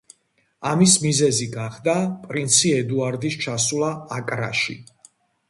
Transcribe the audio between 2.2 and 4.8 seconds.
პრინცი ედუარდის ჩასვლა აკრაში.